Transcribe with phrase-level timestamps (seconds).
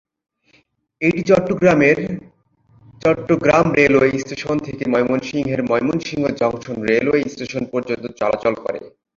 [1.01, 1.97] এটি চট্টগ্রামের
[3.01, 8.79] Chittagong railway station থেকে ময়মনসিংহের ময়মনসিংহ জংশন রেলওয়ে স্টেশন পর্যন্ত চলাচল করে।